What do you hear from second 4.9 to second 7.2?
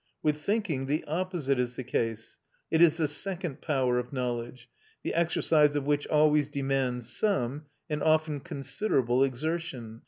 the exercise of which always demands